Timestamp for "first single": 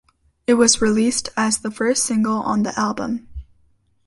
1.69-2.37